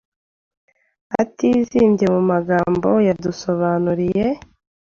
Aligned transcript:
atizimbye 1.21 2.05
mu 2.15 2.21
magambo 2.31 2.89
yadusobanuriye 3.07 4.25